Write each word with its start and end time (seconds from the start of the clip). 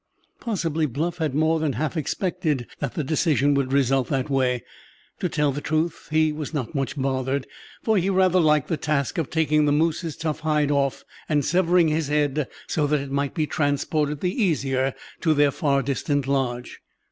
Possibly 0.39 0.87
Bluff 0.87 1.17
had 1.19 1.35
more 1.35 1.59
than 1.59 1.73
half 1.73 1.95
expected 1.95 2.65
that 2.79 2.95
the 2.95 3.03
decision 3.03 3.53
would 3.53 3.71
result 3.71 4.07
that 4.07 4.31
way. 4.31 4.63
To 5.19 5.29
tell 5.29 5.51
the 5.51 5.61
truth, 5.61 6.07
he 6.11 6.31
was 6.31 6.55
not 6.55 6.73
much 6.73 6.97
bothered, 6.99 7.45
for 7.83 7.97
he 7.99 8.09
rather 8.09 8.39
liked 8.39 8.67
the 8.67 8.77
task 8.77 9.19
of 9.19 9.29
taking 9.29 9.65
the 9.65 9.71
moose's 9.71 10.17
tough 10.17 10.39
hide 10.39 10.71
off 10.71 11.03
and 11.29 11.45
severing 11.45 11.89
his 11.89 12.07
head 12.07 12.47
so 12.65 12.87
that 12.87 12.99
it 13.01 13.11
might 13.11 13.35
be 13.35 13.45
transported 13.45 14.21
the 14.21 14.33
easier 14.43 14.95
to 15.19 15.35
their 15.35 15.51
far 15.51 15.83
distant 15.83 16.25
lodge. 16.25 16.79